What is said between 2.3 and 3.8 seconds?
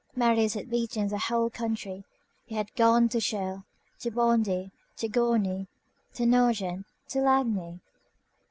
he had gone to Chelles,